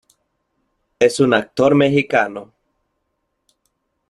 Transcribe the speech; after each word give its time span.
Es 0.97 1.19
un 1.19 1.35
Actor 1.35 1.75
mexicano. 1.75 2.51